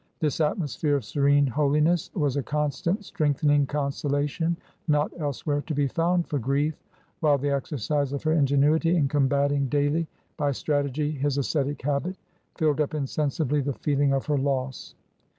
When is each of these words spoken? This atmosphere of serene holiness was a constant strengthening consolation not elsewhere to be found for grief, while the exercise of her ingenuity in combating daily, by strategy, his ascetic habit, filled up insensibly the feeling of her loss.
This 0.19 0.41
atmosphere 0.41 0.95
of 0.95 1.05
serene 1.05 1.45
holiness 1.45 2.09
was 2.15 2.35
a 2.35 2.41
constant 2.41 3.05
strengthening 3.05 3.67
consolation 3.67 4.57
not 4.87 5.11
elsewhere 5.19 5.61
to 5.67 5.75
be 5.75 5.85
found 5.87 6.25
for 6.27 6.39
grief, 6.39 6.73
while 7.19 7.37
the 7.37 7.51
exercise 7.51 8.11
of 8.11 8.23
her 8.23 8.33
ingenuity 8.33 8.95
in 8.97 9.07
combating 9.07 9.67
daily, 9.69 10.07
by 10.37 10.53
strategy, 10.53 11.11
his 11.11 11.37
ascetic 11.37 11.79
habit, 11.83 12.15
filled 12.57 12.81
up 12.81 12.95
insensibly 12.95 13.61
the 13.61 13.73
feeling 13.73 14.11
of 14.11 14.25
her 14.25 14.39
loss. 14.39 14.95